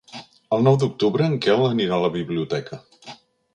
El 0.55 0.63
nou 0.67 0.77
d'octubre 0.83 1.27
en 1.33 1.37
Quel 1.47 1.63
anirà 1.67 1.95
a 2.01 2.05
la 2.07 2.11
biblioteca. 2.19 2.83